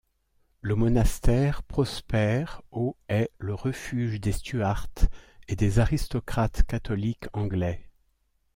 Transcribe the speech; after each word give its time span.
Le 0.61 0.73
monastère, 0.73 1.61
prospère 1.61 2.63
au 2.71 2.97
est 3.07 3.29
le 3.37 3.53
refuge 3.53 4.19
des 4.19 4.31
Stuarts 4.31 4.87
et 5.47 5.55
des 5.55 5.77
aristocrates 5.77 6.63
catholiques 6.63 7.27
anglais. 7.33 7.87